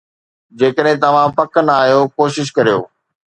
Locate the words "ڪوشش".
2.17-2.47